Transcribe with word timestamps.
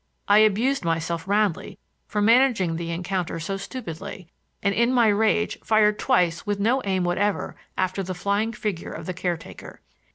I 0.27 0.39
abused 0.39 0.83
myself 0.83 1.27
roundly 1.27 1.77
for 2.07 2.23
managing 2.23 2.75
the 2.75 2.89
encounter 2.89 3.39
so 3.39 3.55
stupidly, 3.55 4.29
and 4.63 4.73
in 4.73 4.91
my 4.91 5.09
rage 5.09 5.59
fired 5.63 5.99
twice 5.99 6.43
with 6.43 6.59
no 6.59 6.81
aim 6.85 7.03
whatever 7.03 7.55
after 7.77 8.01
the 8.01 8.15
flying 8.15 8.51
figure 8.51 8.91
of 8.91 9.05
the 9.05 9.13
caretaker. 9.13 9.79